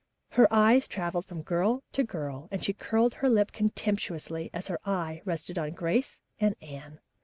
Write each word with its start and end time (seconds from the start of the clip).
Her 0.29 0.47
glance 0.47 0.87
traveled 0.87 1.27
from 1.27 1.43
girl 1.43 1.83
to 1.91 2.03
girl, 2.03 2.47
and 2.49 2.63
she 2.63 2.73
curled 2.73 3.13
her 3.13 3.29
lip 3.29 3.51
contemptuously 3.51 4.49
as 4.51 4.67
her 4.67 4.79
eye 4.83 5.21
rested 5.25 5.59
on 5.59 5.73
Grace 5.73 6.21
and 6.39 6.55
Anne. 6.59 6.99